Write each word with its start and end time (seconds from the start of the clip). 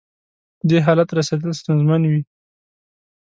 دې 0.69 0.77
حالت 0.85 1.09
رسېدل 1.17 1.51
ستونزمن 1.59 2.01
وي. 2.11 2.21